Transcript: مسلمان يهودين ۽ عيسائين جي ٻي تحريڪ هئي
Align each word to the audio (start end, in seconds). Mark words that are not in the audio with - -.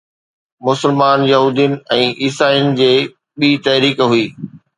مسلمان 0.67 1.19
يهودين 1.33 1.75
۽ 1.97 1.99
عيسائين 2.21 2.73
جي 2.81 2.89
ٻي 3.45 3.53
تحريڪ 3.69 4.03
هئي 4.15 4.27